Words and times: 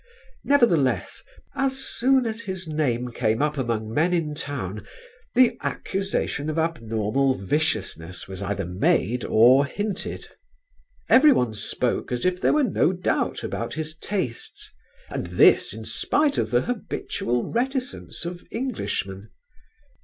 Nevertheless, 0.43 1.21
as 1.55 1.77
soon 1.77 2.25
as 2.25 2.41
his 2.41 2.67
name 2.67 3.09
came 3.11 3.39
up 3.43 3.55
among 3.55 3.93
men 3.93 4.15
in 4.15 4.33
town, 4.33 4.83
the 5.35 5.55
accusation 5.61 6.49
of 6.49 6.57
abnormal 6.57 7.35
viciousness 7.35 8.27
was 8.27 8.41
either 8.41 8.65
made 8.65 9.23
or 9.23 9.63
hinted. 9.63 10.27
Everyone 11.07 11.53
spoke 11.53 12.11
as 12.11 12.25
if 12.25 12.41
there 12.41 12.53
were 12.53 12.63
no 12.63 12.93
doubt 12.93 13.43
about 13.43 13.75
his 13.75 13.95
tastes, 13.95 14.71
and 15.07 15.27
this 15.27 15.71
in 15.71 15.85
spite 15.85 16.39
of 16.39 16.49
the 16.49 16.61
habitual 16.61 17.51
reticence 17.51 18.25
of 18.25 18.43
Englishmen. 18.51 19.29